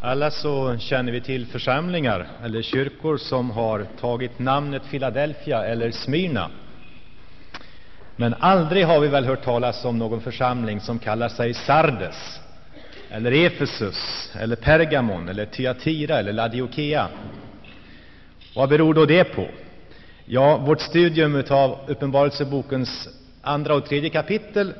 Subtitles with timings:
[0.00, 6.50] Alla så känner vi till församlingar eller kyrkor som har tagit namnet Philadelphia eller Smyrna.
[8.16, 12.40] Men aldrig har vi väl hört talas om någon församling som kallar sig Sardes,
[13.10, 17.08] eller Efesus, eller Pergamon, eller Thyatira eller Laodikea.
[18.54, 19.48] Vad beror då det på?
[20.24, 23.08] Ja, vårt studium av Uppenbarelsebokens
[23.42, 24.72] andra och tredje kapitel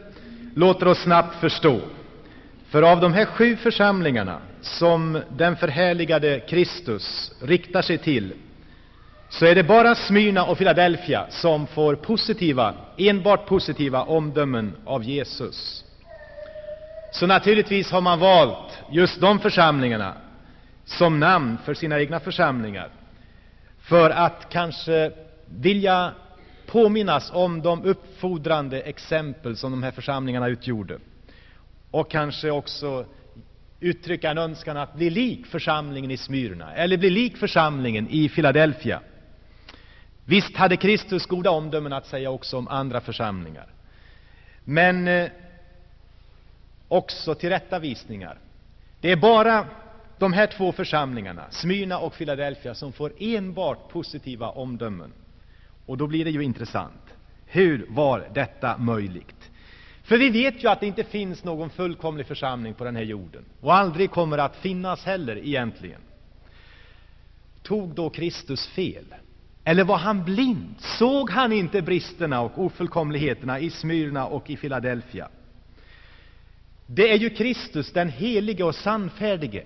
[0.55, 1.80] låter oss snabbt förstå.
[2.69, 8.35] För av de här sju församlingarna som den förhärligade Kristus riktar sig till
[9.29, 15.84] så är det bara Smyrna och Philadelphia som får positiva, enbart positiva omdömen av Jesus.
[17.11, 20.14] Så naturligtvis har man valt just de församlingarna
[20.84, 22.90] som namn för sina egna församlingar
[23.79, 25.12] för att kanske
[25.46, 26.12] vilja
[26.67, 30.98] påminnas om de uppfordrande exempel som de här församlingarna utgjorde
[31.90, 33.05] och kanske också
[33.81, 39.01] uttrycka en önskan att bli lik församlingen i Smyrna eller bli lik församlingen i Philadelphia.
[40.25, 43.67] Visst hade Kristus goda omdömen att säga också om andra församlingar,
[44.65, 45.31] men eh,
[46.89, 48.39] också tillrättavisningar.
[49.01, 49.67] Det är bara
[50.19, 55.13] de här två församlingarna, Smyrna och Philadelphia, som får enbart positiva omdömen.
[55.87, 57.15] Och då blir det ju intressant.
[57.47, 59.51] Hur var detta möjligt?
[60.09, 63.45] För vi vet ju att det inte finns någon fullkomlig församling på den här jorden
[63.61, 66.01] och aldrig kommer att finnas heller egentligen.
[67.62, 69.14] Tog då Kristus fel?
[69.64, 70.75] Eller var han blind?
[70.79, 75.29] Såg han inte bristerna och ofullkomligheterna i Smyrna och i Filadelfia?
[76.86, 79.64] Det är ju Kristus, den helige och sannfärdige,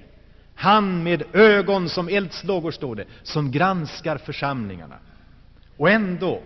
[0.54, 4.98] han med ögon som eldslågor, står det, som granskar församlingarna.
[5.76, 6.42] Och ändå,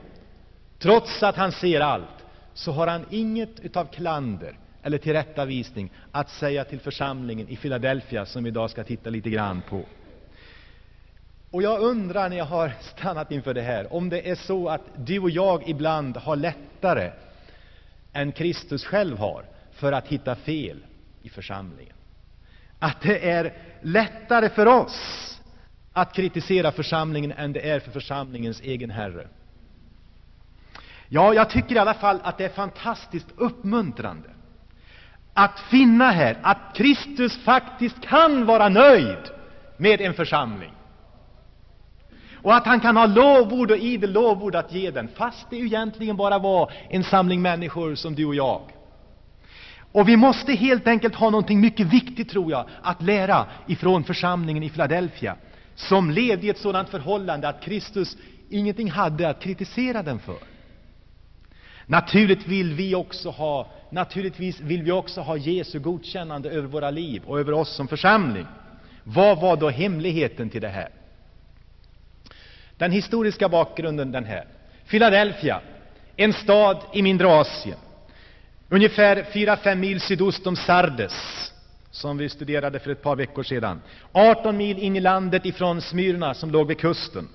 [0.79, 2.16] trots att han ser allt,
[2.57, 8.45] så har han inget utav klander eller tillrättavisning att säga till församlingen i Philadelphia, som
[8.45, 9.85] vi idag ska titta lite grann på.
[11.51, 14.83] Och jag undrar när jag har stannat inför det här, om det är så att
[14.97, 17.11] du och jag ibland har lättare
[18.13, 20.79] än Kristus själv har för att hitta fel
[21.23, 21.95] i församlingen.
[22.79, 23.53] Att det är
[23.83, 25.33] lättare för oss
[25.93, 29.29] att kritisera församlingen än det är för församlingens egen Herre.
[31.09, 34.29] Ja, jag tycker i alla fall att det är fantastiskt uppmuntrande
[35.35, 39.19] att finna här att Kristus faktiskt kan vara nöjd
[39.77, 40.73] med en församling.
[42.43, 46.17] Och att han kan ha lovord och idel lovord att ge den, fast det egentligen
[46.17, 48.61] bara var en samling människor som du och jag.
[49.93, 54.63] Och vi måste helt enkelt ha någonting mycket viktigt, tror jag, att lära ifrån församlingen
[54.63, 55.37] i Philadelphia,
[55.75, 58.17] som levde i ett sådant förhållande att Kristus
[58.51, 60.56] ingenting hade att kritisera den för.
[61.87, 67.23] Naturligtvis vill vi också ha, naturligtvis vill vi också ha Jesu godkännande över våra liv
[67.27, 68.47] och över oss som församling.
[69.05, 70.89] Vad var då hemligheten till det här?
[72.77, 74.47] Den historiska bakgrunden den här.
[74.89, 75.61] Philadelphia,
[76.17, 77.79] en stad i mindre Asien,
[78.69, 81.53] ungefär 4-5 mil sydost om Sardes,
[81.91, 83.83] som vi studerade för ett par veckor sedan.
[84.13, 87.29] 18 mil in i landet ifrån Smyrna, som låg vid kusten.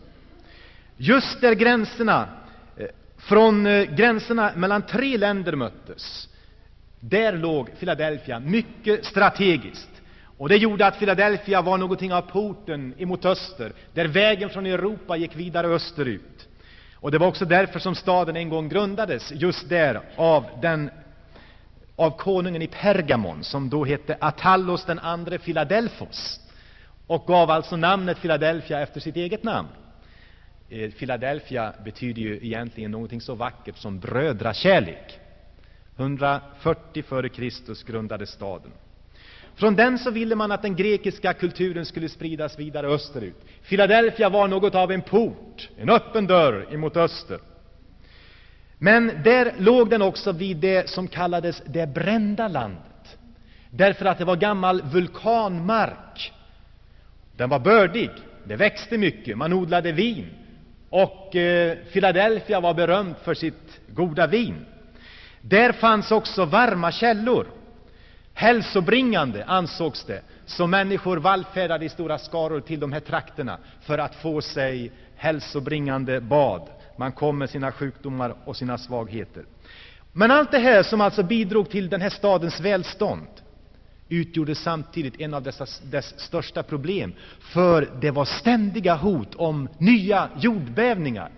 [0.97, 2.29] Just där gränserna
[3.21, 6.27] från eh, gränserna mellan tre länder möttes.
[6.99, 9.89] Där låg Philadelphia mycket strategiskt.
[10.37, 15.17] Och det gjorde att Philadelphia var någonting av porten emot öster, där vägen från Europa
[15.17, 16.47] gick vidare österut.
[16.95, 20.89] Och det var också därför som staden en gång grundades, just där, av, den,
[21.95, 26.39] av konungen i Pergamon, som då hette Atallos den andre Philadelphos,
[27.07, 29.67] och gav alltså namnet Philadelphia efter sitt eget namn.
[30.71, 35.19] Eh, Philadelphia betyder ju egentligen någonting så vackert som brödrakärlek.
[35.97, 38.71] 140 före Kristus grundades staden.
[39.55, 43.45] Från den så ville man att den grekiska kulturen skulle spridas vidare österut.
[43.69, 47.39] Philadelphia var något av en port, en öppen dörr emot öster.
[48.77, 53.17] Men där låg den också vid det som kallades det brända landet,
[53.69, 56.33] därför att det var gammal vulkanmark.
[57.37, 58.09] Den var bördig,
[58.43, 60.27] det växte mycket, man odlade vin,
[60.91, 64.65] och eh, Philadelphia var berömt för sitt goda vin.
[65.41, 67.47] Där fanns också varma källor,
[68.33, 74.15] hälsobringande ansågs det, så människor vallfärdade i stora skaror till de här trakterna för att
[74.15, 76.69] få sig hälsobringande bad.
[76.97, 79.43] Man kom med sina sjukdomar och sina svagheter.
[80.13, 83.27] Men allt det här som alltså bidrog till den här stadens välstånd
[84.11, 90.29] utgjorde samtidigt en av dessa, dess största problem, för det var ständiga hot om nya
[90.39, 91.31] jordbävningar.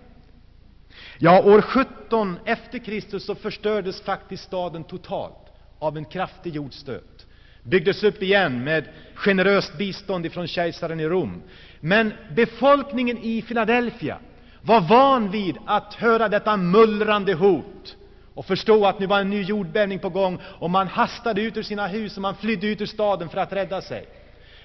[1.18, 7.26] Ja, år 17 efter Kristus så förstördes faktiskt staden totalt av en kraftig jordstöt.
[7.62, 8.84] byggdes upp igen med
[9.14, 11.42] generöst bistånd från kejsaren i Rom.
[11.80, 14.18] Men befolkningen i Philadelphia
[14.62, 17.96] var van vid att höra detta mullrande hot
[18.34, 21.62] och förstå att nu var en ny jordbävning på gång och man hastade ut ur
[21.62, 24.06] sina hus och man flydde ut ur staden för att rädda sig.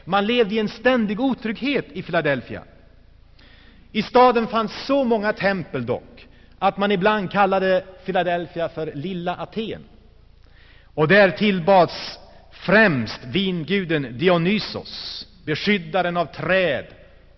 [0.06, 2.63] Man levde i en ständig otrygghet i Philadelphia.
[3.92, 6.27] I staden fanns så många tempel dock
[6.60, 9.83] att man ibland kallade Philadelphia för Lilla Aten.
[10.94, 12.19] Och där tillbads
[12.51, 16.86] främst vinguden Dionysos, beskyddaren av träd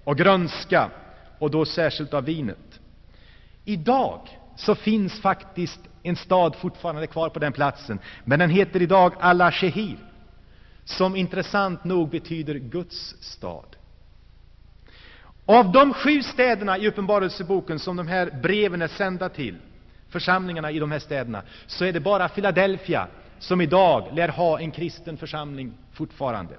[0.03, 0.89] och grönska,
[1.39, 2.79] och då särskilt av vinet.
[3.65, 4.19] Idag
[4.55, 9.97] så finns faktiskt en stad fortfarande kvar på den platsen, men den heter idag Al-Shehir,
[10.85, 13.75] som intressant nog betyder Guds stad.
[15.45, 19.57] Av de sju städerna i Uppenbarelseboken som de här breven är sända till,
[20.09, 23.07] församlingarna i de här städerna, så är det bara Philadelphia
[23.39, 26.53] som idag lär ha en kristen församling fortfarande.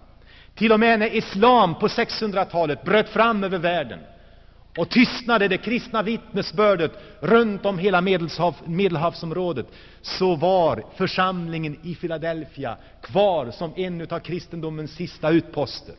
[0.55, 4.01] Till och med när islam på 600-talet bröt fram över världen
[4.77, 9.67] och tystnade det kristna vittnesbördet runt om hela Medelhav, Medelhavsområdet,
[10.03, 15.95] så var församlingen i Philadelphia kvar som en av kristendomens sista utposter.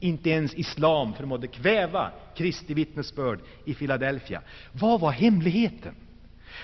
[0.00, 4.42] Inte ens islam förmådde kväva Kristi vittnesbörd i Philadelphia.
[4.72, 5.94] Vad var hemligheten?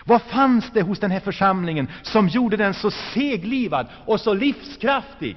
[0.04, 5.36] Vad fanns det hos den här församlingen som gjorde den så seglivad och så livskraftig?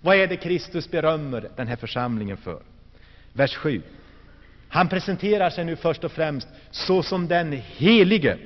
[0.00, 2.62] Vad är det Kristus berömmer den här församlingen för?
[3.32, 3.82] Vers 7.
[4.68, 8.38] Han presenterar sig nu först och främst såsom den helige,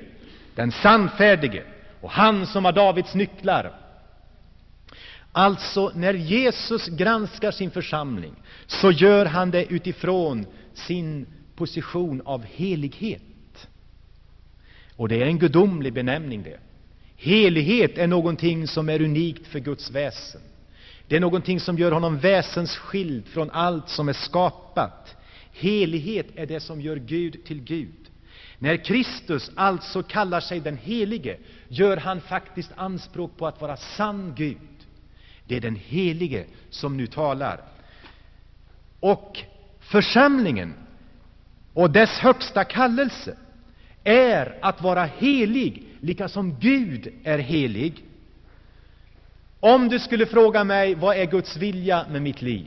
[0.55, 1.62] den sannfärdige
[2.00, 3.72] och han som har Davids nycklar.
[5.32, 8.34] Alltså, när Jesus granskar sin församling
[8.67, 11.26] så gör han det utifrån sin
[11.56, 13.69] position av helighet.
[14.96, 16.58] Och det är en gudomlig benämning det.
[17.16, 20.40] Helighet är någonting som är unikt för Guds väsen.
[21.08, 25.16] Det är någonting som gör honom väsensskild från allt som är skapat.
[25.52, 28.11] Helighet är det som gör Gud till Gud.
[28.58, 31.37] När Kristus alltså kallar sig den Helige
[31.69, 34.56] gör han faktiskt anspråk på att vara sann Gud.
[35.47, 37.61] Det är den Helige som nu talar.
[39.00, 39.38] Och
[39.81, 40.75] församlingen
[41.75, 43.37] och dess högsta kallelse
[44.05, 48.05] är att vara helig, lika som Gud är helig.
[49.61, 52.67] Om du skulle fråga mig vad är Guds vilja med mitt liv,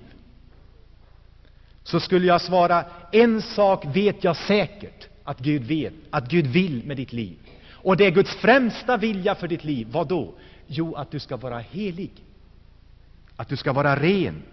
[1.84, 6.84] så skulle jag svara en sak vet jag säkert att Gud vet, att Gud vill
[6.86, 7.38] med ditt liv.
[7.72, 9.88] Och det är Guds främsta vilja för ditt liv.
[9.92, 10.34] Vad då?
[10.68, 12.12] Jo, att du ska vara helig,
[13.36, 14.44] att du ska vara ren.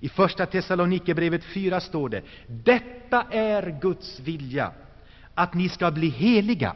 [0.00, 4.72] I Första Thessalonikerbrevet 4 står det Detta är Guds vilja,
[5.34, 6.74] att ni ska bli heliga.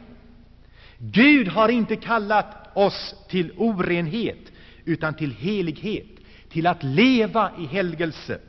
[0.97, 4.51] Gud har inte kallat oss till orenhet,
[4.85, 6.07] utan till helighet,
[6.49, 8.39] till att leva i helgelse.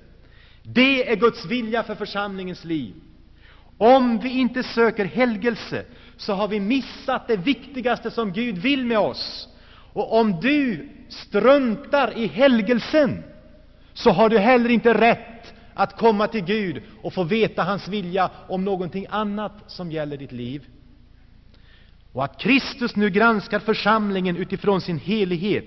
[0.72, 2.94] Det är Guds vilja för församlingens liv.
[3.78, 5.84] Om vi inte söker helgelse,
[6.16, 9.48] så har vi missat det viktigaste som Gud vill med oss.
[9.92, 13.22] Och om du struntar i helgelsen,
[13.92, 18.30] så har du heller inte rätt att komma till Gud och få veta hans vilja
[18.48, 20.66] om någonting annat som gäller ditt liv.
[22.12, 25.66] Och att Kristus nu granskar församlingen utifrån sin helighet,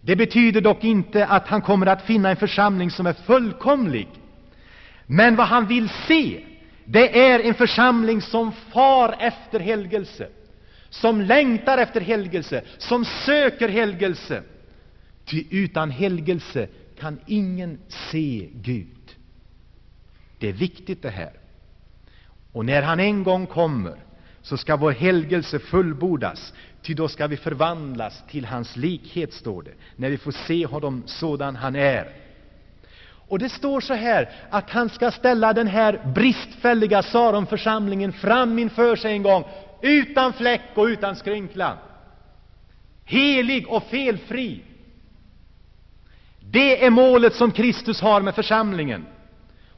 [0.00, 4.08] det betyder dock inte att han kommer att finna en församling som är fullkomlig.
[5.06, 6.44] Men vad han vill se,
[6.84, 10.28] det är en församling som far efter helgelse,
[10.90, 14.42] som längtar efter helgelse, som söker helgelse.
[15.24, 16.68] Ty utan helgelse
[17.00, 19.16] kan ingen se Gud.
[20.38, 21.32] Det är viktigt det här.
[22.52, 23.96] Och när han en gång kommer,
[24.42, 29.74] så ska vår helgelse fullbordas, ty då ska vi förvandlas till hans likhet, står det,
[29.96, 32.12] när vi får se honom sådan han är.
[33.28, 38.96] Och det står så här, att han ska ställa den här bristfälliga Saronförsamlingen fram inför
[38.96, 39.44] sig en gång,
[39.82, 41.78] utan fläck och utan skrynkla.
[43.04, 44.62] Helig och felfri.
[46.40, 49.06] Det är målet som Kristus har med församlingen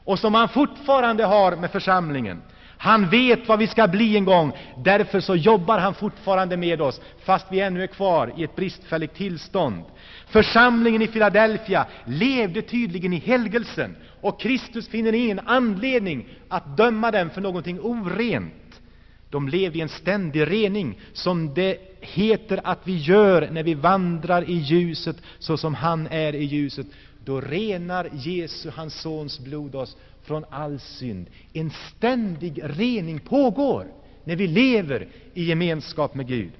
[0.03, 2.41] och som han fortfarande har med församlingen.
[2.83, 7.01] Han vet vad vi ska bli en gång, därför så jobbar han fortfarande med oss,
[7.25, 9.83] fast vi ännu är kvar i ett bristfälligt tillstånd.
[10.27, 17.29] Församlingen i Filadelfia levde tydligen i helgelsen, och Kristus finner ingen anledning att döma dem
[17.29, 18.81] för någonting orent.
[19.29, 24.49] De levde i en ständig rening, som det heter att vi gör när vi vandrar
[24.49, 26.87] i ljuset, så som han är i ljuset.
[27.25, 31.29] Då renar Jesu, hans sons blod, oss från all synd.
[31.53, 33.87] En ständig rening pågår
[34.23, 36.51] när vi lever i gemenskap med Gud.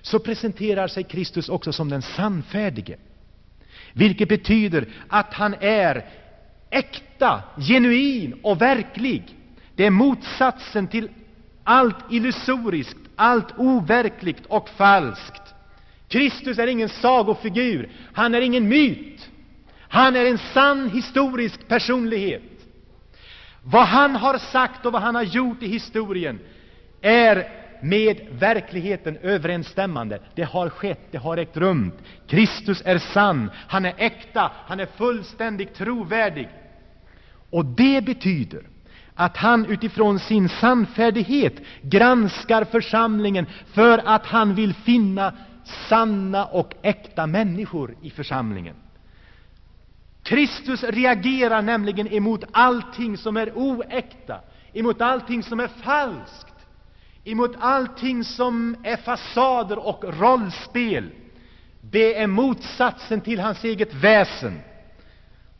[0.00, 2.96] Så presenterar sig Kristus också som den sannfärdige.
[3.92, 6.04] vilket betyder att han är
[6.70, 9.22] äkta, genuin och verklig.
[9.74, 11.08] Det är motsatsen till
[11.64, 15.54] allt illusoriskt, allt overkligt och falskt.
[16.08, 19.30] Kristus är ingen sagofigur, han är ingen myt.
[19.78, 22.42] Han är en sann historisk personlighet.
[23.66, 26.38] Vad han har sagt och vad han har gjort i historien
[27.00, 27.48] är
[27.82, 30.20] med verkligheten överensstämmande.
[30.34, 31.92] Det har skett, det har ägt rum.
[32.26, 36.48] Kristus är sann, han är äkta, han är fullständigt trovärdig.
[37.50, 38.62] Och det betyder
[39.14, 45.32] att han utifrån sin sannfärdighet granskar församlingen för att han vill finna
[45.88, 48.76] sanna och äkta människor i församlingen.
[50.24, 54.40] Kristus reagerar nämligen emot allting som är oäkta,
[54.72, 56.54] emot allting som är falskt,
[57.24, 61.10] emot allting som är fasader och rollspel.
[61.80, 64.60] Det är motsatsen till hans eget väsen.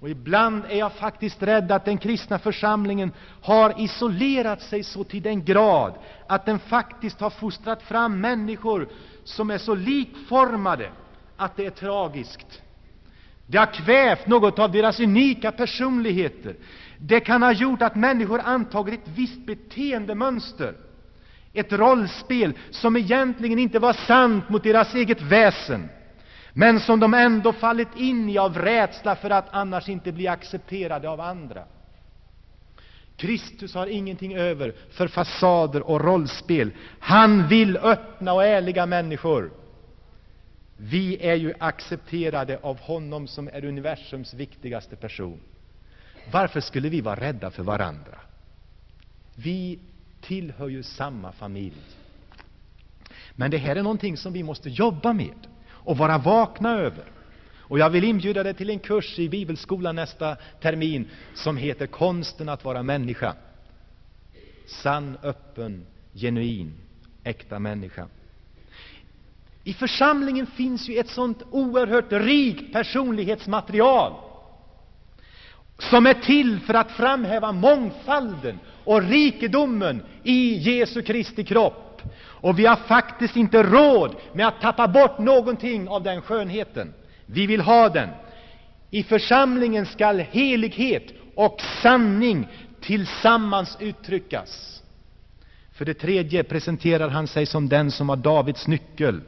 [0.01, 5.23] Och ibland är jag faktiskt rädd att den kristna församlingen har isolerat sig så till
[5.23, 5.95] den grad
[6.27, 8.89] att den faktiskt har fostrat fram människor
[9.25, 10.91] som är så likformade
[11.37, 12.63] att det är tragiskt.
[13.47, 16.57] Det har kvävt något av deras unika personligheter.
[16.99, 20.75] Det kan ha gjort att människor antagit ett visst beteendemönster,
[21.53, 25.89] ett rollspel som egentligen inte var sant mot deras eget väsen,
[26.53, 31.09] men som de ändå fallit in i av rädsla för att annars inte bli accepterade
[31.09, 31.65] av andra.
[33.17, 36.71] Kristus har ingenting över för fasader och rollspel.
[36.99, 39.51] Han vill öppna och ärliga människor.
[40.87, 45.41] Vi är ju accepterade av honom som är universums viktigaste person.
[46.33, 48.19] Varför skulle vi vara rädda för varandra?
[49.35, 49.79] Vi
[50.21, 51.83] tillhör ju samma familj.
[53.33, 57.05] Men det här är någonting som vi måste jobba med och vara vakna över.
[57.57, 62.49] Och jag vill inbjuda dig till en kurs i Bibelskolan nästa termin som heter Konsten
[62.49, 63.37] att vara människa.
[64.67, 66.75] Sann, öppen, genuin,
[67.23, 68.09] äkta människa.
[69.65, 74.13] I församlingen finns ju ett sånt oerhört rikt personlighetsmaterial
[75.79, 82.03] som är till för att framhäva mångfalden och rikedomen i Jesu Kristi kropp.
[82.25, 86.95] Och vi har faktiskt inte råd med att tappa bort någonting av den skönheten.
[87.27, 88.09] Vi vill ha den.
[88.91, 92.49] I församlingen skall helighet och sanning
[92.81, 94.83] tillsammans uttryckas.
[95.73, 99.21] För det tredje presenterar han sig som den som har Davids nyckel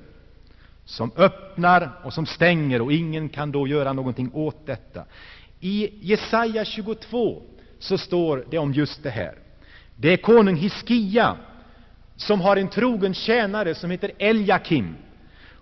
[0.87, 5.05] som öppnar och som stänger, och ingen kan då göra någonting åt detta.
[5.61, 7.43] I Jesaja 22
[7.79, 9.35] så står det om just det här.
[9.97, 11.37] Det är konung Hiskia
[12.17, 14.95] som har en trogen tjänare som heter Eljakim,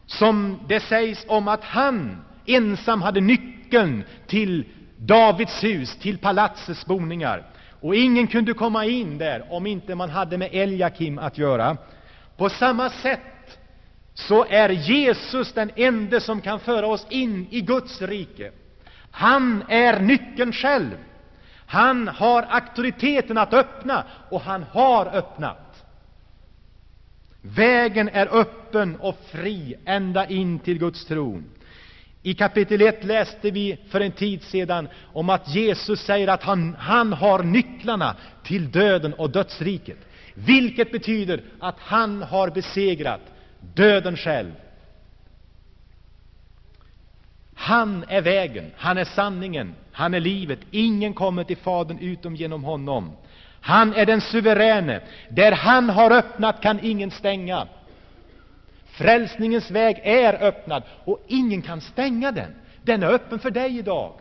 [0.07, 4.65] som det sägs om att han ensam hade nyckeln till
[4.97, 7.47] Davids hus, till palatsets boningar.
[7.81, 11.77] Och ingen kunde komma in där om inte man hade med Eljakim att göra.
[12.37, 13.21] På samma sätt
[14.15, 18.53] så är Jesus den ende som kan föra oss in i Guds rike.
[19.11, 20.97] Han är nyckeln själv.
[21.67, 25.85] Han har auktoriteten att öppna, och han har öppnat.
[27.43, 31.45] Vägen är öppen och fri ända in till Guds tron.
[32.23, 36.77] I kapitel 1 läste vi för en tid sedan om att Jesus säger att han,
[36.79, 39.99] han har nycklarna till döden och dödsriket,
[40.35, 43.21] vilket betyder att han har besegrat
[43.75, 44.53] döden själv.
[47.55, 50.59] Han är vägen, han är sanningen, han är livet.
[50.71, 53.13] Ingen kommer till Fadern utom genom honom.
[53.61, 55.01] Han är den suveräne.
[55.29, 57.69] Där han har öppnat kan ingen stänga.
[58.87, 62.55] Frälsningens väg är öppnad, och ingen kan stänga den.
[62.83, 64.13] Den är öppen för dig idag.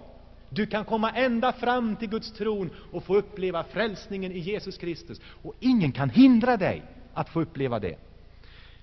[0.50, 5.22] Du kan komma ända fram till Guds tron och få uppleva frälsningen i Jesus Kristus,
[5.42, 6.84] och ingen kan hindra dig
[7.14, 7.96] att få uppleva det.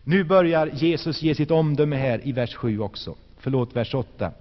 [0.04, 3.14] Nu börjar Jesus ge sitt omdöme här i vers 7 också.
[3.38, 4.32] Förlåt, vers 8.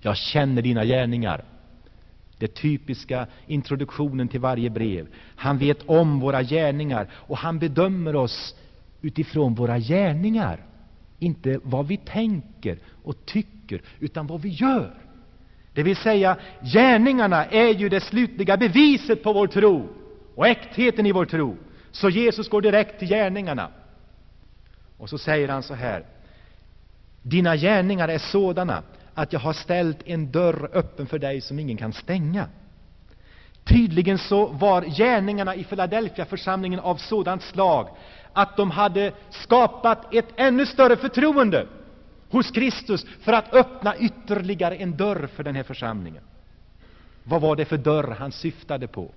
[0.00, 1.44] Jag känner dina gärningar.
[2.38, 5.06] Det typiska introduktionen till varje brev.
[5.36, 8.54] Han vet om våra gärningar och han bedömer oss
[9.00, 10.60] utifrån våra gärningar.
[11.18, 14.94] Inte vad vi tänker och tycker, utan vad vi gör.
[15.74, 19.88] Det vill säga, gärningarna är ju det slutliga beviset på vår tro
[20.34, 21.56] och äktheten i vår tro.
[21.90, 23.68] Så Jesus går direkt till gärningarna.
[25.02, 26.04] Och så säger han så här.
[27.22, 28.82] Dina gärningar är sådana
[29.14, 32.48] att jag har ställt en dörr öppen för dig som ingen kan stänga.
[33.64, 37.88] Tydligen så var gärningarna i Philadelphia-församlingen av sådant slag
[38.32, 41.66] att de hade skapat ett ännu större förtroende
[42.30, 46.22] hos Kristus för att öppna ytterligare en dörr för den här församlingen.
[47.24, 49.10] Vad var det för dörr han syftade på?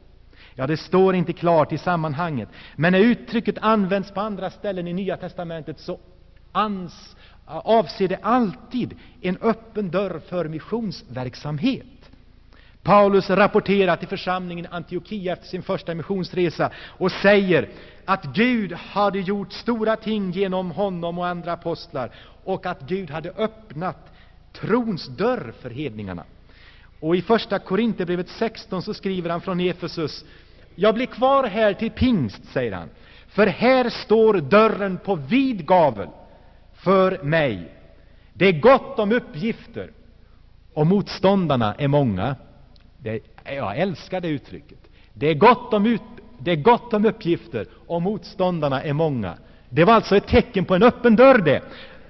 [0.56, 4.94] Ja, det står inte klart i sammanhanget, men när uttrycket används på andra ställen i
[4.94, 6.00] Nya testamentet så
[6.52, 11.86] ans, avser det alltid en öppen dörr för missionsverksamhet.
[12.84, 17.70] Paulus rapporterar till församlingen i Antiochia efter sin första missionsresa och säger
[18.06, 22.12] att Gud hade gjort stora ting genom honom och andra apostlar
[22.44, 24.14] och att Gud hade öppnat
[24.54, 26.24] trons dörr för hedningarna.
[27.00, 30.26] Och i första Korinthierbrevet 16 så skriver han från Efesus
[30.75, 32.89] jag blir kvar här till pingst, säger han,
[33.27, 36.08] för här står dörren på vid gavel
[36.74, 37.72] för mig.
[38.34, 39.91] Det är gott om uppgifter
[40.74, 42.36] och motståndarna är många.
[42.98, 44.79] Det, jag älskar det uttrycket.
[45.13, 46.01] Det är, gott om ut,
[46.39, 49.34] det är gott om uppgifter och motståndarna är många.
[49.70, 51.62] Det var alltså ett tecken på en öppen dörr det.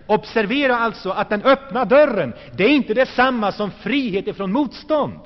[0.07, 5.19] Observera alltså att den öppna dörren, det är inte detsamma som frihet ifrån motstånd.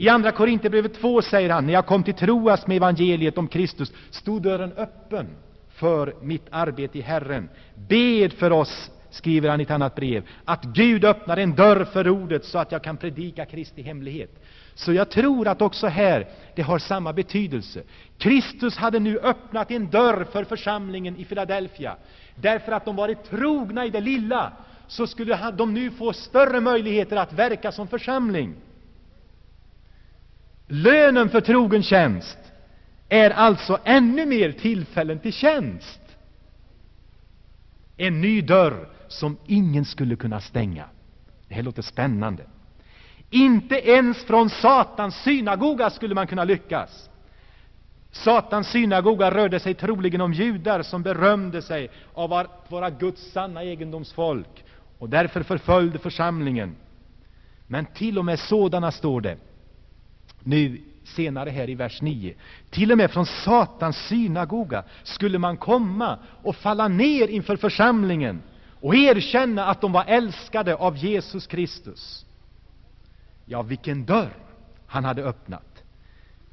[0.00, 3.92] I Andra Korinthierbrevet 2 säger han, när jag kom till Troas med evangeliet om Kristus,
[4.10, 5.26] stod dörren öppen
[5.68, 7.48] för mitt arbete i Herren.
[7.74, 12.08] Bed för oss, skriver han i ett annat brev, att Gud öppnar en dörr för
[12.08, 14.30] ordet så att jag kan predika Kristi hemlighet.
[14.74, 17.82] Så jag tror att också här det har samma betydelse.
[18.18, 21.96] Kristus hade nu öppnat en dörr för församlingen i Filadelfia.
[22.34, 24.52] Därför att de varit trogna i det lilla,
[24.86, 28.54] så skulle de nu få större möjligheter att verka som församling.
[30.72, 32.38] Lönen för trogen tjänst
[33.08, 36.00] är alltså ännu mer tillfällen till tjänst.
[37.96, 40.84] En ny dörr som ingen skulle kunna stänga.
[41.48, 42.42] Det här låter spännande.
[43.30, 47.10] Inte ens från Satans synagoga skulle man kunna lyckas.
[48.10, 53.62] Satans synagoga rörde sig troligen om judar som berömde sig av att vara Guds sanna
[53.64, 54.64] egendomsfolk
[54.98, 56.76] och därför förföljde församlingen.
[57.66, 59.36] Men till och med sådana står det
[60.42, 62.34] nu senare här i vers 9.
[62.70, 68.42] Till och med från Satans synagoga skulle man komma och falla ner inför församlingen
[68.80, 72.26] och erkänna att de var älskade av Jesus Kristus.
[73.44, 74.32] Ja, vilken dörr
[74.86, 75.82] han hade öppnat!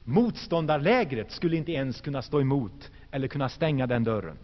[0.03, 4.37] Motståndarlägret skulle inte ens kunna stå emot eller kunna stänga den dörren.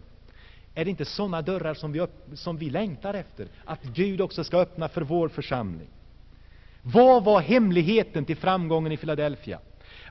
[0.76, 3.48] Är det inte sådana dörrar som vi, som vi längtar efter?
[3.66, 5.88] Att Gud också ska öppna för vår församling.
[6.84, 9.60] Vad var hemligheten till framgången i Filadelfia?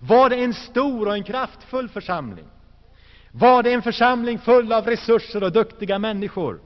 [0.00, 2.46] Var det en stor och en kraftfull församling?
[3.30, 6.60] Var det en församling full av resurser och duktiga människor?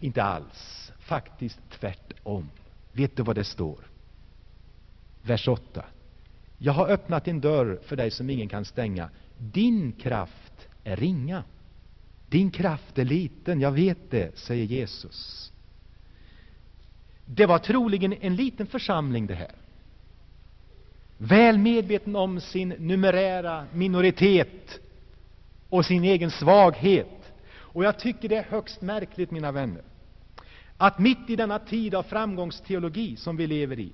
[0.00, 0.92] Inte alls.
[0.98, 2.50] Faktiskt tvärtom.
[2.92, 3.78] Vet du vad det står?
[5.22, 5.84] Vers 8.
[6.58, 9.10] Jag har öppnat en dörr för dig som ingen kan stänga.
[9.38, 11.44] Din kraft är ringa.
[12.28, 15.52] Din kraft är liten, jag vet det, säger Jesus.
[17.34, 19.54] Det var troligen en liten församling det här.
[21.18, 24.80] Väl medveten om sin numerära minoritet
[25.68, 27.32] och sin egen svaghet.
[27.56, 29.82] Och jag tycker det är högst märkligt, mina vänner,
[30.76, 33.92] att mitt i denna tid av framgångsteologi som vi lever i,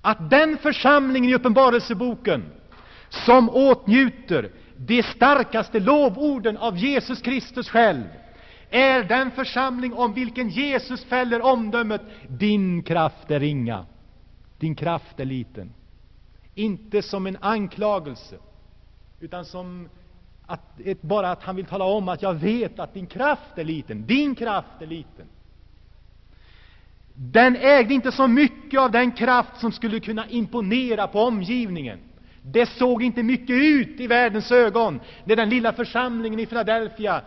[0.00, 2.44] att den församling i Uppenbarelseboken
[3.08, 8.04] som åtnjuter de starkaste lovorden av Jesus Kristus själv
[8.70, 13.86] är den församling om vilken Jesus fäller omdömet Din kraft är ringa,
[14.58, 15.72] din kraft är liten.
[16.54, 18.36] Inte som en anklagelse,
[19.20, 19.88] utan som
[20.46, 24.06] att, bara att han vill tala om att jag vet att din kraft är liten.
[24.06, 25.26] Din kraft är liten.
[27.14, 31.98] Den ägde inte så mycket av den kraft som skulle kunna imponera på omgivningen.
[32.42, 37.22] Det såg inte mycket ut i världens ögon när den lilla församlingen i Philadelphia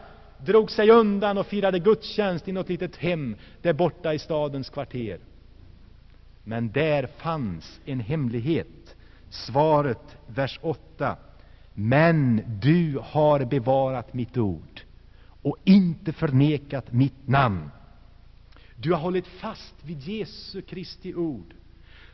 [0.45, 5.19] drog sig undan och firade gudstjänst i något litet hem där borta i stadens kvarter.
[6.43, 8.95] Men där fanns en hemlighet.
[9.29, 11.17] Svaret, vers 8.
[11.73, 14.81] Men du har bevarat mitt ord
[15.41, 17.71] och inte förnekat mitt namn.
[18.75, 21.53] Du har hållit fast vid Jesu Kristi ord,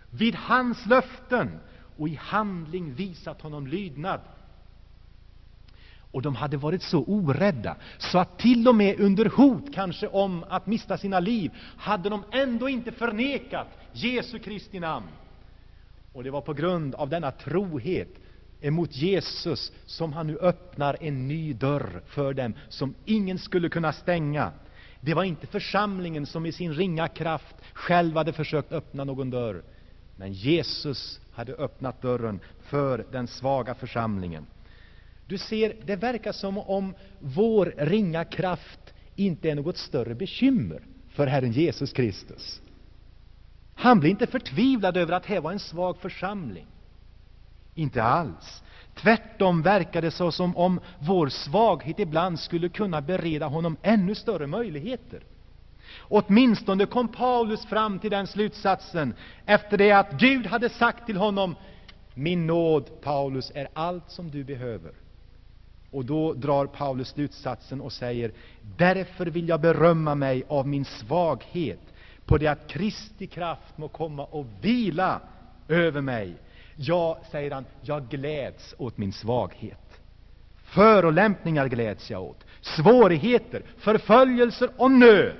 [0.09, 1.59] vid hans löften
[1.97, 4.19] och i handling visat honom lydnad.
[6.15, 10.45] Och de hade varit så orädda, så att till och med under hot kanske om
[10.49, 15.07] att mista sina liv, hade de ändå inte förnekat Jesu Kristi namn.
[16.13, 18.09] Och det var på grund av denna trohet
[18.61, 23.93] emot Jesus som han nu öppnar en ny dörr för dem, som ingen skulle kunna
[23.93, 24.51] stänga.
[25.01, 29.63] Det var inte församlingen som i sin ringa kraft själv hade försökt öppna någon dörr,
[30.15, 34.45] men Jesus hade öppnat dörren för den svaga församlingen.
[35.27, 41.27] Du ser, det verkar som om vår ringa kraft inte är något större bekymmer för
[41.27, 42.61] Herren Jesus Kristus.
[43.75, 46.65] Han blir inte förtvivlad över att här var en svag församling.
[47.75, 48.63] Inte alls.
[48.95, 54.47] Tvärtom verkar det så som om vår svaghet ibland skulle kunna bereda honom ännu större
[54.47, 55.23] möjligheter.
[55.99, 59.13] Åtminstone kom Paulus fram till den slutsatsen
[59.45, 61.55] efter det att Gud hade sagt till honom
[62.13, 64.91] Min nåd, Paulus, är allt som du behöver.
[65.95, 68.31] Och då drar Paulus slutsatsen och säger
[68.77, 71.79] Därför vill jag berömma mig av min svaghet
[72.25, 75.21] på det att Kristi kraft må komma och vila
[75.67, 76.33] över mig.
[76.75, 80.01] Ja, säger han, jag gläds åt min svaghet.
[80.63, 85.35] Förolämpningar gläds jag åt, svårigheter, förföljelser och nöd,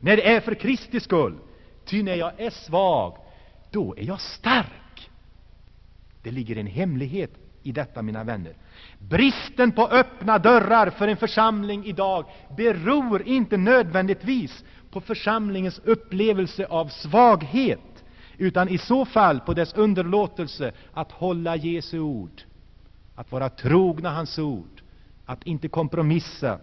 [0.00, 1.38] när det är för Kristi skull.
[1.84, 3.16] Ty när jag är svag,
[3.70, 5.10] då är jag stark.
[6.22, 7.30] Det ligger en hemlighet
[7.62, 8.54] i detta, mina vänner.
[8.98, 12.24] Bristen på öppna dörrar för en församling idag
[12.56, 18.04] beror inte nödvändigtvis på församlingens upplevelse av svaghet,
[18.38, 22.42] utan i så fall på dess underlåtelse att hålla Jesu ord,
[23.14, 24.82] att vara trogna hans ord,
[25.26, 26.58] att inte kompromissa.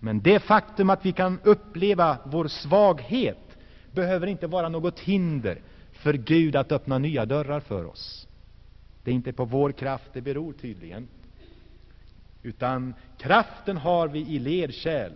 [0.00, 3.56] Men det faktum att vi kan uppleva vår svaghet
[3.92, 8.27] behöver inte vara något hinder för Gud att öppna nya dörrar för oss.
[9.08, 11.08] Det är inte på vår kraft det beror tydligen,
[12.42, 15.12] utan kraften har vi i lerkärl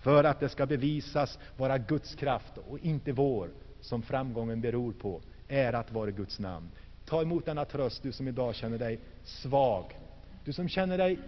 [0.00, 3.50] för att det ska bevisas vara Guds kraft och inte vår
[3.80, 5.20] som framgången beror på.
[5.48, 6.70] Ärat vare Guds namn.
[7.04, 9.98] Ta emot denna tröst, du som idag känner dig svag.
[10.44, 11.18] Du som känner dig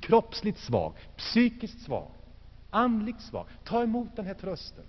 [0.00, 2.10] kroppsligt svag, psykiskt svag,
[2.70, 3.46] andligt svag.
[3.64, 4.84] Ta emot den här trösten.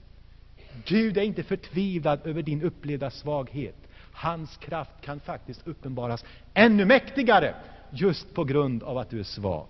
[0.86, 3.83] Gud är inte förtvivlad över din upplevda svaghet.
[4.14, 7.56] Hans kraft kan faktiskt uppenbaras ännu mäktigare
[7.90, 9.68] just på grund av att du är svag.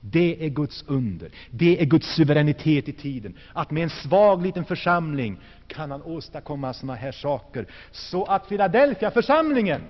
[0.00, 1.30] Det är Guds under.
[1.50, 3.36] Det är Guds suveränitet i tiden.
[3.52, 7.66] Att med en svag liten församling kan han åstadkomma sådana här saker.
[7.90, 9.82] Så att Philadelphia-församlingen,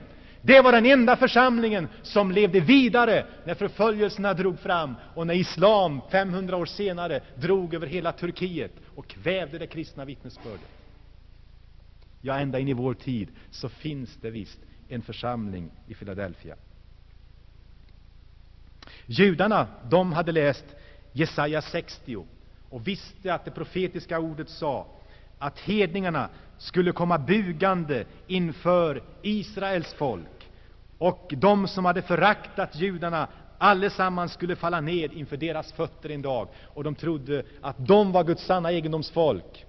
[0.42, 6.00] det var den enda församlingen som levde vidare när förföljelserna drog fram och när islam
[6.10, 10.77] 500 år senare drog över hela Turkiet och kvävde det kristna vittnesbördet.
[12.20, 16.56] Ja, ända in i vår tid så finns det visst en församling i Philadelphia.
[19.06, 20.64] Judarna, de hade läst
[21.12, 22.26] Jesaja 60
[22.68, 24.86] och visste att det profetiska ordet sa
[25.38, 26.28] att hedningarna
[26.58, 30.50] skulle komma bugande inför Israels folk
[30.98, 33.28] och de som hade föraktat judarna
[33.58, 38.24] allesammans skulle falla ned inför deras fötter en dag och de trodde att de var
[38.24, 39.66] Guds sanna egendomsfolk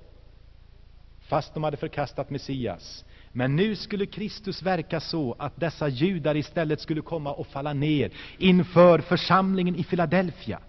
[1.30, 3.06] fast de hade förkastat Messias.
[3.32, 8.12] Men nu skulle Kristus verka så att dessa judar istället skulle komma och falla ner
[8.38, 10.60] inför församlingen i Filadelfia.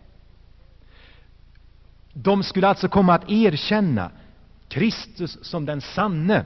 [2.13, 4.11] De skulle alltså komma att erkänna
[4.69, 6.45] Kristus som den sanne,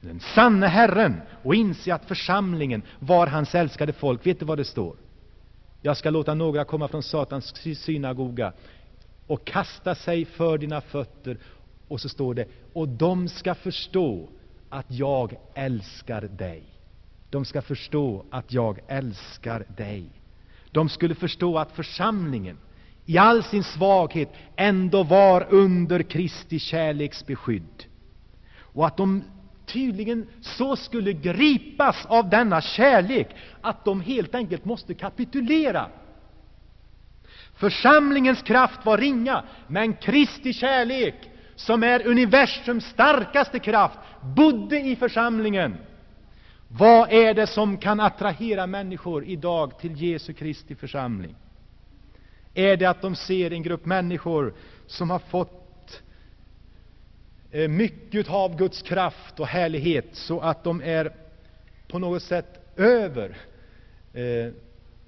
[0.00, 4.26] den sanne Herren och inse att församlingen var hans älskade folk.
[4.26, 4.96] Vet du vad det står?
[5.82, 8.52] Jag ska låta några komma från Satans synagoga
[9.26, 11.38] och kasta sig för dina fötter.
[11.90, 14.28] Och så står det, och de ska förstå
[14.68, 16.62] att jag älskar dig.
[17.30, 20.06] De ska förstå att jag älskar dig.
[20.70, 22.58] De skulle förstå att församlingen
[23.06, 27.84] i all sin svaghet ändå var under Kristi kärleks beskydd.
[28.58, 29.22] Och att de
[29.66, 33.28] tydligen så skulle gripas av denna kärlek
[33.60, 35.86] att de helt enkelt måste kapitulera.
[37.54, 41.29] Församlingens kraft var ringa, men Kristi kärlek
[41.60, 45.76] som är universums starkaste kraft, bodde i församlingen.
[46.68, 51.34] Vad är det som kan attrahera människor idag till Jesu Kristi församling?
[52.54, 54.54] Är det att de ser en grupp människor
[54.86, 56.02] som har fått
[57.50, 61.12] eh, mycket av Guds kraft och härlighet, så att de är
[61.88, 63.36] på något sätt över
[64.12, 64.52] eh,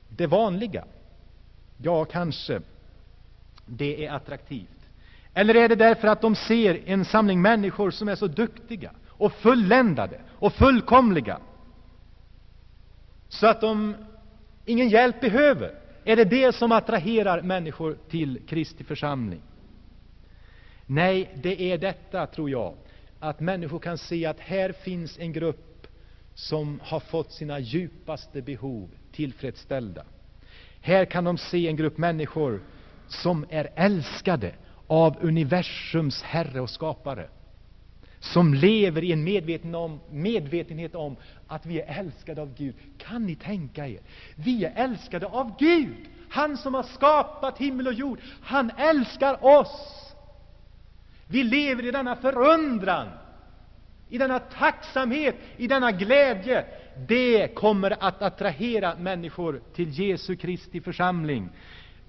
[0.09, 0.85] det vanliga?
[1.77, 2.61] Ja, kanske.
[3.67, 4.82] Det är attraktivt.
[5.35, 9.33] Eller är det därför att de ser en samling människor som är så duktiga och
[9.33, 11.39] fulländade och fullkomliga
[13.29, 13.95] så att de
[14.65, 15.75] ingen hjälp behöver?
[16.05, 19.41] Är det det som attraherar människor till Kristi församling?
[20.87, 22.75] Nej, det är detta, tror jag,
[23.21, 25.87] att människor kan se att här finns en grupp
[26.35, 30.05] som har fått sina djupaste behov tillfredsställda.
[30.81, 32.61] Här kan de se en grupp människor
[33.09, 34.55] som är älskade
[34.93, 37.29] av universums Herre och skapare,
[38.21, 42.75] som lever i en medveten om, medvetenhet om att vi är älskade av Gud.
[42.99, 44.01] Kan ni tänka er?
[44.35, 45.97] Vi är älskade av Gud!
[46.33, 50.15] han som har skapat himmel och jord, han älskar oss.
[51.27, 53.09] Vi lever i denna förundran,
[54.09, 56.65] i denna tacksamhet, i denna glädje.
[57.09, 61.49] Det kommer att attrahera människor till Jesu Kristi församling.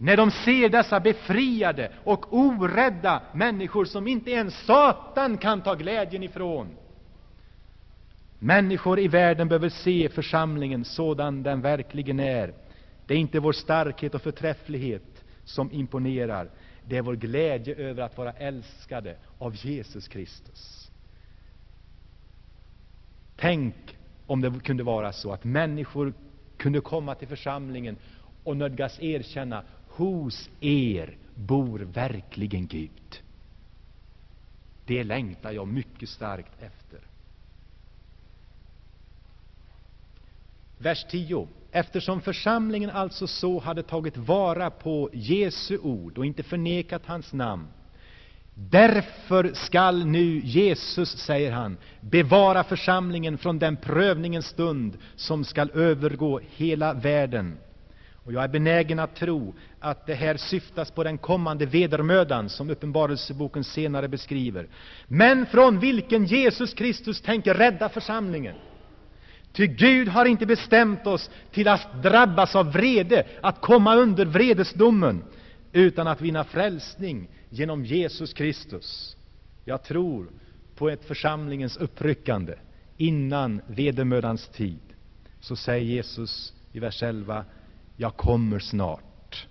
[0.03, 6.23] När de ser dessa befriade och orädda människor som inte ens Satan kan ta glädjen
[6.23, 6.67] ifrån.
[8.39, 12.53] Människor i världen behöver se församlingen sådan den verkligen är.
[13.07, 16.49] Det är inte vår starkhet och förträfflighet som imponerar.
[16.87, 20.91] Det är vår glädje över att vara älskade av Jesus Kristus.
[23.35, 23.75] Tänk
[24.27, 26.13] om det kunde vara så att människor
[26.57, 27.97] kunde komma till församlingen
[28.43, 29.63] och nödgas erkänna
[29.95, 33.21] hos er bor verkligen Gud.
[34.85, 36.99] Det längtar jag mycket starkt efter.
[40.77, 41.47] Vers 10.
[41.71, 47.67] Eftersom församlingen alltså så hade tagit vara på Jesu ord och inte förnekat hans namn,
[48.55, 56.39] därför skall nu Jesus, säger han, bevara församlingen från den prövningens stund som skall övergå
[56.55, 57.57] hela världen.
[58.25, 62.69] Och jag är benägen att tro att det här syftas på den kommande vedermödan som
[62.69, 64.67] Uppenbarelseboken senare beskriver,
[65.07, 68.55] men från vilken Jesus Kristus tänker rädda församlingen.
[69.51, 75.23] Ty Gud har inte bestämt oss till att drabbas av vrede, att komma under vredesdomen,
[75.71, 79.17] utan att vinna frälsning genom Jesus Kristus.
[79.65, 80.27] Jag tror
[80.75, 82.53] på ett församlingens uppryckande
[82.97, 84.79] innan vedermödans tid.
[85.39, 87.45] Så säger Jesus i vers 11,
[88.03, 89.47] jag kommer snart.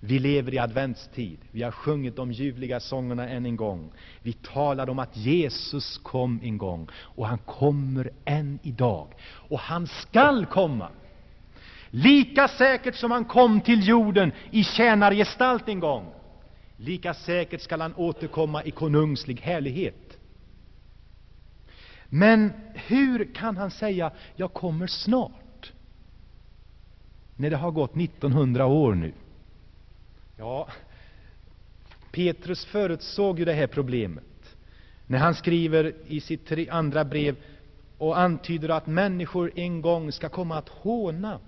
[0.00, 1.38] Vi lever i adventstid.
[1.50, 3.92] Vi har sjungit de ljuvliga sångerna än en gång.
[4.22, 9.08] Vi talar om att Jesus kom en gång, och han kommer än idag.
[9.48, 10.88] Och han skall komma.
[11.90, 16.12] Lika säkert som han kom till jorden i tjänargestalt en gång,
[16.76, 20.18] lika säkert skall han återkomma i konungslig härlighet.
[22.08, 25.43] Men hur kan han säga ”jag kommer snart”,
[27.36, 29.12] när det har gått 1900 år nu?
[30.36, 30.68] Ja,
[32.12, 34.24] Petrus förutsåg ju det här problemet
[35.06, 37.36] när han skriver i sitt andra brev
[37.98, 41.40] och antyder att människor en gång ska komma att håna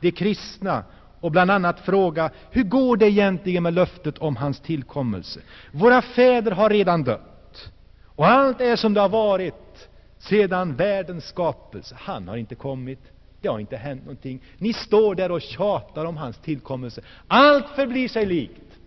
[0.00, 0.84] de kristna
[1.20, 5.40] och bland annat fråga hur går det egentligen med löftet om hans tillkommelse?
[5.72, 7.72] Våra fäder har redan dött
[8.04, 11.96] och allt är som det har varit sedan världens skapelse.
[11.98, 13.00] Han har inte kommit.
[13.40, 14.40] Det har inte hänt någonting.
[14.58, 17.02] Ni står där och tjatar om hans tillkommelse.
[17.28, 18.78] Allt förblir sig likt.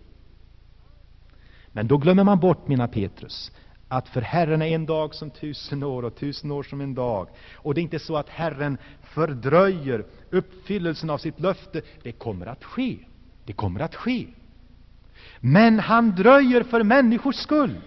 [1.72, 3.52] Men då glömmer man bort, mina Petrus,
[3.88, 7.28] att för Herren är en dag som tusen år och tusen år som en dag.
[7.54, 11.82] Och det är inte så att Herren fördröjer uppfyllelsen av sitt löfte.
[12.02, 12.98] Det kommer att ske.
[13.44, 14.26] Det kommer att ske.
[15.40, 17.80] Men han dröjer för människors skull.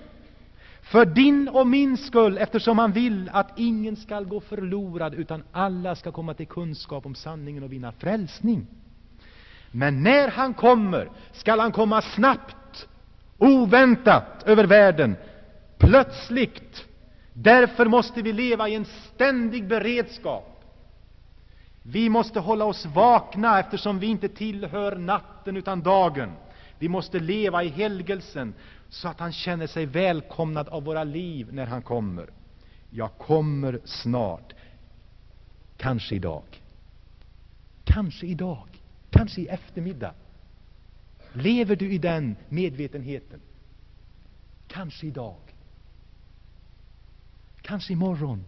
[0.85, 5.95] För din och min skull, eftersom han vill att ingen skall gå förlorad, utan alla
[5.95, 8.67] skall komma till kunskap om sanningen och vinna frälsning.
[9.71, 12.87] Men när han kommer, skall han komma snabbt,
[13.37, 15.15] oväntat över världen,
[15.77, 16.85] plötsligt.
[17.33, 20.63] Därför måste vi leva i en ständig beredskap.
[21.83, 26.31] Vi måste hålla oss vakna, eftersom vi inte tillhör natten utan dagen.
[26.79, 28.53] Vi måste leva i helgelsen,
[28.95, 32.29] så att han känner sig välkomnad av våra liv när han kommer.
[32.89, 34.53] Jag kommer snart.
[35.77, 36.43] Kanske idag.
[37.83, 38.67] Kanske idag.
[39.09, 40.13] Kanske i eftermiddag.
[41.33, 43.41] Lever du i den medvetenheten?
[44.67, 45.39] Kanske idag.
[47.61, 48.45] Kanske imorgon.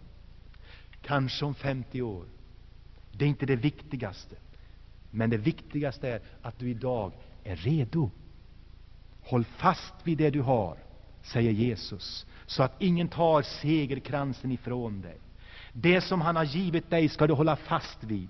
[1.02, 2.24] Kanske om 50 år.
[3.12, 4.36] Det är inte det viktigaste.
[5.10, 7.12] Men det viktigaste är att du idag
[7.44, 8.10] är redo.
[9.28, 10.76] Håll fast vid det du har,
[11.22, 15.16] säger Jesus, så att ingen tar segerkransen ifrån dig.
[15.72, 18.28] Det som han har givit dig ska du hålla fast vid.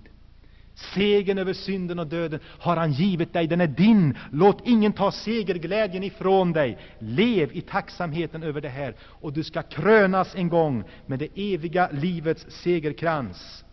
[0.93, 4.17] Segern över synden och döden har han givit dig, den är din.
[4.31, 6.77] Låt ingen ta segerglädjen ifrån dig.
[6.99, 11.89] Lev i tacksamheten över det här, och du ska krönas en gång med det eviga
[11.91, 13.65] livets segerkrans.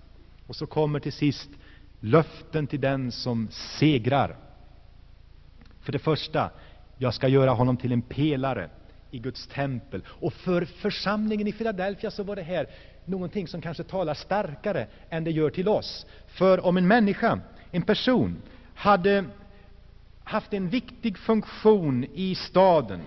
[0.46, 1.50] Och så kommer till sist
[2.00, 4.36] löften till den som segrar.
[5.80, 6.50] För det första,
[6.98, 8.70] jag ska göra honom till en pelare
[9.10, 10.02] i Guds tempel.
[10.08, 12.66] Och för församlingen i Filadelfia så var det här
[13.04, 16.06] någonting som kanske talar starkare än det gör till oss.
[16.26, 18.42] För om en människa, en person,
[18.74, 19.24] hade
[20.24, 23.00] haft en viktig funktion i staden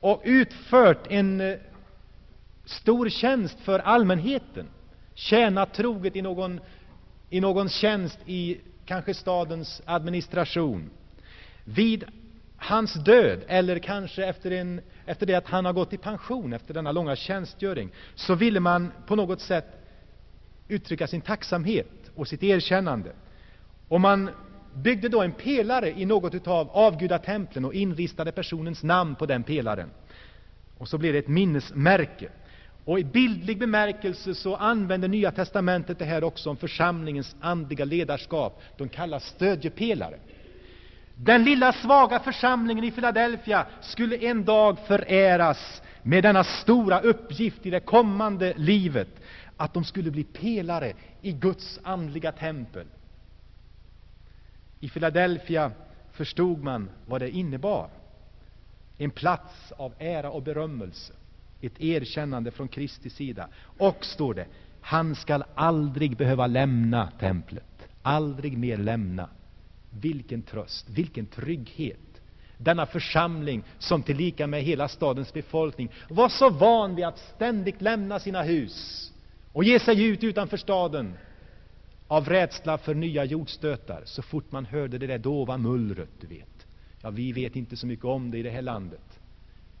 [0.00, 1.56] och utfört en eh,
[2.64, 4.66] stor tjänst för allmänheten,
[5.14, 6.60] tjänat troget i någon,
[7.30, 10.90] i någon tjänst i kanske stadens administration.
[11.64, 12.04] Vid
[12.64, 16.74] hans död, eller kanske efter, en, efter det att han har gått i pension efter
[16.74, 19.66] denna långa tjänstgöring, så ville man på något sätt
[20.68, 23.12] uttrycka sin tacksamhet och sitt erkännande.
[23.88, 24.30] Och man
[24.74, 29.90] byggde då en pelare i något av avgudatemplen och inristade personens namn på den pelaren.
[30.78, 32.28] Och så blev det ett minnesmärke.
[32.84, 38.62] Och i bildlig bemärkelse så använder Nya testamentet det här också om församlingens andliga ledarskap.
[38.76, 40.18] De kallas stödjepelare.
[41.16, 47.70] Den lilla svaga församlingen i Filadelfia skulle en dag föräras med denna stora uppgift i
[47.70, 49.08] det kommande livet,
[49.56, 52.86] att de skulle bli pelare i Guds andliga tempel.
[54.80, 55.70] I Filadelfia
[56.12, 57.88] förstod man vad det innebar.
[58.98, 61.12] En plats av ära och berömmelse,
[61.60, 63.48] ett erkännande från Kristi sida.
[63.78, 64.46] Och, står det,
[64.80, 69.28] han skall aldrig behöva lämna templet, aldrig mer lämna.
[70.00, 71.98] Vilken tröst, vilken trygghet!
[72.58, 78.18] Denna församling, som tillika med hela stadens befolkning var så van vid att ständigt lämna
[78.18, 79.10] sina hus
[79.52, 81.14] och ge sig ut utanför staden
[82.08, 86.66] av rädsla för nya jordstötar, så fort man hörde det där dova mullret, du vet.
[87.02, 89.20] Ja, vi vet inte så mycket om det i det här landet.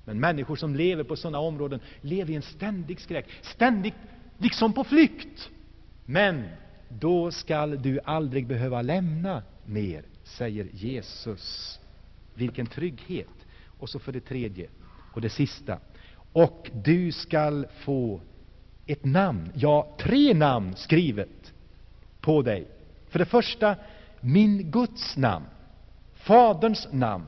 [0.04, 3.94] Men människor som lever på sådana områden lever i en ständig skräck, ständigt
[4.38, 5.50] liksom på flykt.
[6.06, 6.44] Men
[6.88, 11.78] då skall du aldrig behöva lämna mer, säger Jesus.
[12.34, 13.28] Vilken trygghet!
[13.78, 14.68] Och så för det tredje,
[15.12, 15.78] och det sista.
[16.32, 18.20] Och du skall få
[18.86, 21.52] ett namn, ja, tre namn skrivet
[22.20, 22.66] på dig.
[23.08, 23.76] För det första,
[24.20, 25.46] min Guds namn,
[26.14, 27.26] Faderns namn,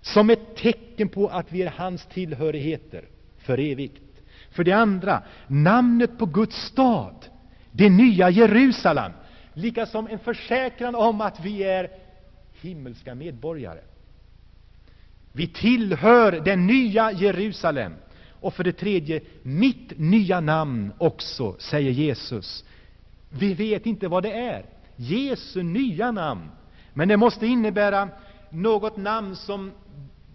[0.00, 3.04] som ett tecken på att vi är hans tillhörigheter
[3.38, 4.02] för evigt.
[4.50, 7.26] För det andra, namnet på Guds stad,
[7.72, 9.12] det nya Jerusalem,
[9.60, 11.90] lika som en försäkran om att vi är
[12.60, 13.80] himmelska medborgare.
[15.32, 17.94] Vi tillhör det nya Jerusalem.
[18.40, 22.64] Och för det tredje, mitt nya namn också, säger Jesus.
[23.28, 24.64] Vi vet inte vad det är.
[24.96, 26.50] Jesu nya namn.
[26.94, 28.08] Men det måste innebära
[28.50, 29.72] något namn som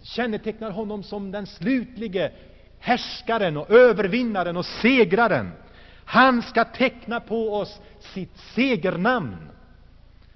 [0.02, 2.32] kännetecknar honom som den slutlige
[2.78, 5.50] härskaren och övervinnaren och segraren.
[6.04, 7.80] Han ska teckna på oss
[8.14, 9.48] sitt segernamn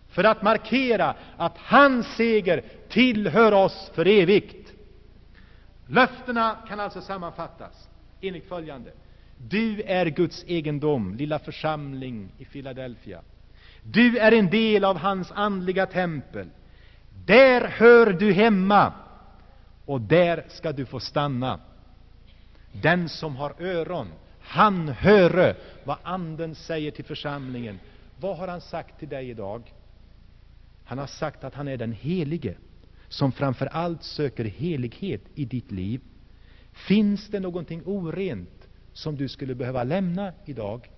[0.08, 4.72] för att markera att hans seger tillhör oss för evigt.
[5.86, 7.88] Löftena kan alltså sammanfattas
[8.20, 8.90] enligt följande.
[9.48, 13.20] Du är Guds egendom, lilla församling i Filadelfia.
[13.82, 16.50] Du är en del av hans andliga tempel.
[17.26, 18.92] Där hör du hemma,
[19.86, 21.60] och där ska du få stanna.
[22.72, 24.08] Den som har öron,
[24.50, 27.80] han höre vad Anden säger till församlingen.
[28.20, 29.74] Vad har han sagt till dig idag?
[30.84, 32.54] Han har sagt att han är den Helige,
[33.08, 36.00] som framför allt söker helighet i ditt liv.
[36.72, 40.90] Finns det någonting orent som du skulle behöva lämna idag?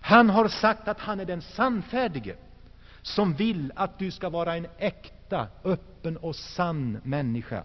[0.00, 2.36] Han har sagt att han är den sannfärdige,
[3.02, 7.64] som vill att du ska vara en äkta, öppen och sann människa.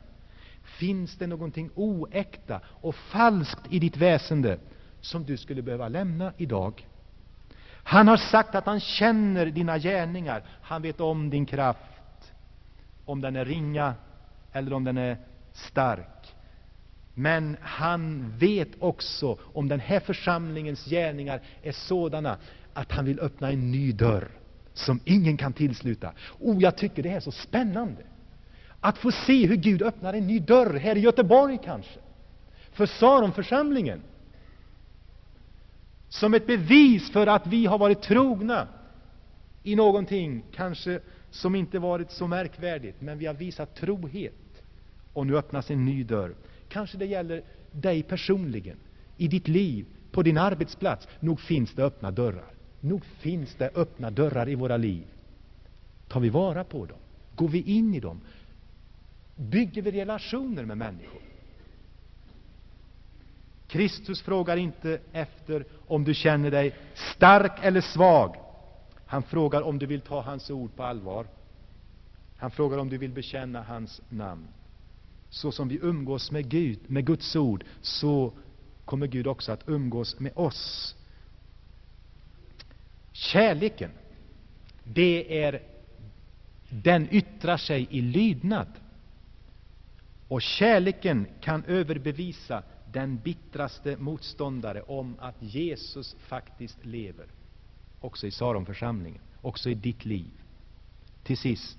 [0.63, 4.59] Finns det någonting oäkta och falskt i ditt väsende
[5.05, 6.87] som du skulle behöva lämna idag?
[7.83, 10.43] Han har sagt att han känner dina gärningar.
[10.61, 12.33] Han vet om din kraft,
[13.05, 13.93] om den är ringa
[14.51, 15.17] eller om den är
[15.53, 16.35] stark.
[17.13, 22.37] Men han vet också om den här församlingens gärningar är sådana
[22.73, 24.27] att han vill öppna en ny dörr
[24.73, 26.11] som ingen kan tillsluta.
[26.19, 28.01] Och jag tycker det är så spännande
[28.79, 31.99] att få se hur Gud öppnar en ny dörr här i Göteborg kanske,
[32.71, 34.01] för Saronförsamlingen.
[36.19, 38.67] Som ett bevis för att vi har varit trogna
[39.63, 40.99] i någonting, kanske
[41.29, 44.63] som inte varit så märkvärdigt, men vi har visat trohet.
[45.13, 46.35] Och nu öppnas en ny dörr.
[46.69, 48.77] Kanske det gäller dig personligen,
[49.17, 51.07] i ditt liv, på din arbetsplats.
[51.19, 52.53] Nog finns det öppna dörrar.
[52.79, 55.03] Nog finns det öppna dörrar i våra liv.
[56.07, 56.97] Tar vi vara på dem?
[57.35, 58.21] Går vi in i dem?
[59.35, 61.24] Bygger vi relationer med människor?
[63.67, 68.35] Kristus frågar inte efter om du känner dig stark eller svag.
[69.05, 71.27] Han frågar om du vill ta hans ord på allvar.
[72.37, 74.47] Han frågar om du vill bekänna hans namn.
[75.29, 78.33] Så som vi umgås med Gud, med Guds ord, så
[78.85, 80.95] kommer Gud också att umgås med oss.
[83.11, 83.91] Kärleken,
[84.83, 85.61] det är,
[86.69, 88.67] den yttrar sig i lydnad.
[90.27, 92.63] Och kärleken kan överbevisa
[92.95, 97.25] den bittraste motståndare om att Jesus faktiskt lever,
[98.01, 100.31] också i Saronförsamlingen, också i ditt liv.
[101.23, 101.77] till sist.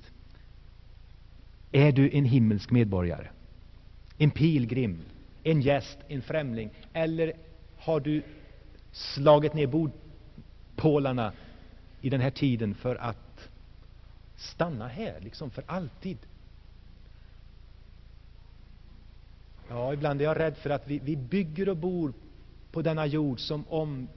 [1.73, 3.29] Är du en himmelsk medborgare?
[4.19, 5.01] En pilgrim?
[5.43, 5.99] En gäst?
[6.09, 6.71] En främling?
[6.93, 7.33] Eller
[7.77, 8.23] har du
[8.93, 11.33] slagit ner bordpålarna
[12.01, 13.49] i den här tiden för att
[14.37, 16.19] stanna här, liksom för alltid?
[19.69, 22.13] Ja, ibland är jag rädd för att vi, vi bygger och bor
[22.71, 24.09] på denna jord som om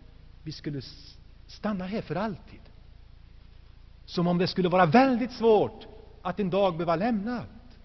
[0.43, 0.81] vi skulle
[1.47, 2.59] stanna här för alltid.
[4.05, 5.87] Som om det skulle vara väldigt svårt
[6.21, 7.79] att en dag behöva lämna allt.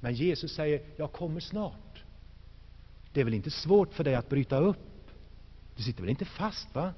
[0.00, 2.04] Men Jesus säger, jag kommer snart.
[3.12, 5.10] Det är väl inte svårt för dig att bryta upp?
[5.76, 6.94] Du sitter väl inte fast, va?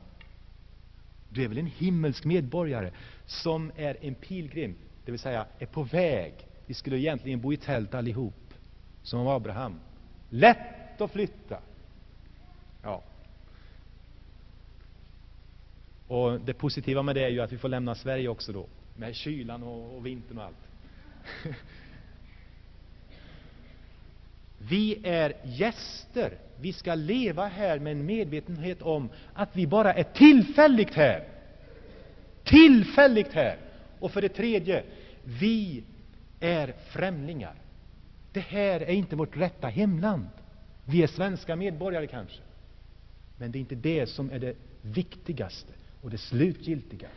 [1.28, 2.90] Du är väl en himmelsk medborgare
[3.26, 6.34] som är en pilgrim, det vill säga är på väg.
[6.66, 8.47] Vi skulle egentligen bo i tält allihop,
[9.08, 9.80] som Abraham.
[10.30, 11.58] Lätt att flytta.
[12.82, 13.02] Ja.
[16.08, 19.14] Och Det positiva med det är ju att vi får lämna Sverige också då, med
[19.14, 20.68] kylan och, och vintern och allt.
[24.58, 26.38] Vi är gäster.
[26.60, 31.28] Vi ska leva här med en medvetenhet om att vi bara är tillfälligt här.
[32.44, 33.58] Tillfälligt här.
[33.98, 34.84] Och för det tredje,
[35.24, 35.82] vi
[36.40, 37.54] är främlingar.
[38.32, 40.28] Det här är inte vårt rätta hemland.
[40.84, 42.40] Vi är svenska medborgare kanske.
[43.36, 45.72] Men det är inte det som är det viktigaste
[46.02, 47.08] och det slutgiltiga,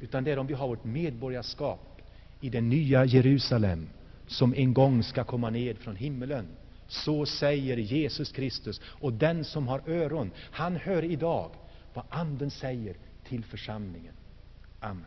[0.00, 2.00] utan det är om vi har vårt medborgarskap
[2.40, 3.88] i det nya Jerusalem
[4.26, 6.46] som en gång ska komma ned från himmelen.
[6.88, 8.80] Så säger Jesus Kristus.
[8.84, 11.50] Och den som har öron, han hör idag
[11.94, 14.14] vad Anden säger till församlingen.
[14.80, 15.04] Amen.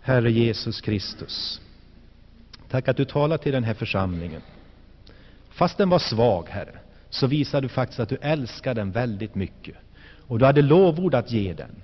[0.00, 1.60] Herre Jesus Kristus,
[2.74, 4.42] tack att du talar till den här församlingen.
[5.50, 6.78] Fast den var svag, Herre,
[7.10, 9.74] så visar du faktiskt att du älskar den väldigt mycket.
[10.26, 11.82] Och du hade lovord att ge den.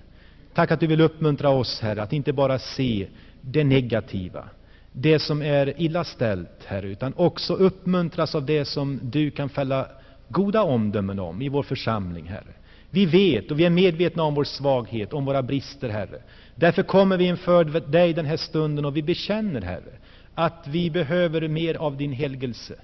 [0.55, 3.09] Tack att du vill uppmuntra oss, Herre, att inte bara se
[3.41, 4.45] det negativa,
[4.93, 9.87] det som är illa ställt, Herre, utan också uppmuntras av det som du kan fälla
[10.29, 12.55] goda omdömen om i vår församling, Herre.
[12.91, 16.23] Vi vet och vi är medvetna om vår svaghet, om våra brister, Herre.
[16.55, 19.93] Därför kommer vi inför dig den här stunden och vi bekänner, Herre,
[20.41, 22.75] att vi behöver mer av din helgelse.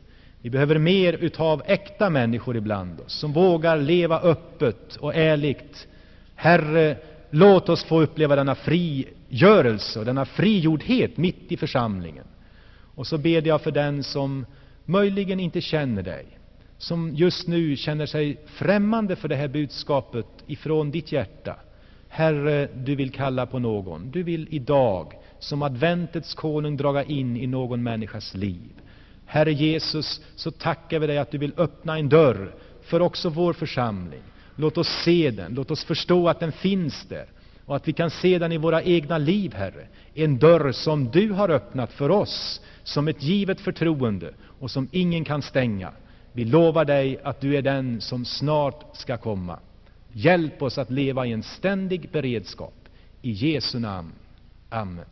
[0.42, 5.88] Vi behöver mer utav äkta människor ibland oss, som vågar leva öppet och ärligt.
[6.34, 6.96] Herre,
[7.30, 12.24] låt oss få uppleva denna frigörelse och denna frigjordhet mitt i församlingen.
[12.94, 14.46] Och så ber jag för den som
[14.84, 16.26] möjligen inte känner dig,
[16.78, 21.56] som just nu känner sig främmande för det här budskapet ifrån ditt hjärta.
[22.08, 24.10] Herre, du vill kalla på någon.
[24.10, 28.70] Du vill idag, som adventets konung, draga in i någon människas liv.
[29.26, 33.52] Herre Jesus, så tackar vi dig att du vill öppna en dörr för också vår
[33.52, 34.22] församling.
[34.56, 37.26] Låt oss se den, låt oss förstå att den finns där
[37.66, 39.86] och att vi kan se den i våra egna liv, Herre.
[40.14, 45.24] En dörr som du har öppnat för oss som ett givet förtroende och som ingen
[45.24, 45.92] kan stänga.
[46.32, 49.58] Vi lovar dig att du är den som snart ska komma.
[50.12, 52.74] Hjälp oss att leva i en ständig beredskap.
[53.22, 54.12] I Jesu namn.
[54.68, 55.04] Amen.